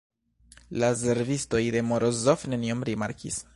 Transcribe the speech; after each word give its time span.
La 0.83 0.87
servistoj 1.01 1.61
de 1.77 1.85
Morozov 1.91 2.49
nenion 2.55 2.85
rimarkis. 2.93 3.43